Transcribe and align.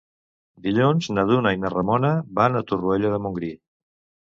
Dilluns 0.67 1.09
na 1.17 1.25
Duna 1.33 1.51
i 1.59 1.61
na 1.67 1.71
Ramona 1.75 2.11
van 2.41 2.59
a 2.59 2.65
Torroella 2.73 3.15
de 3.15 3.23
Montgrí. 3.29 3.55